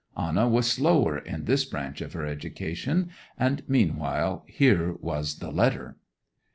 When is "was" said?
0.49-0.65, 4.99-5.35